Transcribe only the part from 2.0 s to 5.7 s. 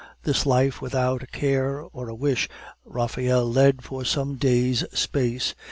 a wish Raphael led for some days' space.